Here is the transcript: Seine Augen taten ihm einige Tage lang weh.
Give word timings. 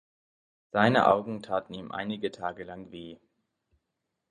Seine 0.71 1.05
Augen 1.05 1.43
taten 1.43 1.75
ihm 1.75 1.91
einige 1.91 2.31
Tage 2.31 2.63
lang 2.63 2.91
weh. 2.91 3.19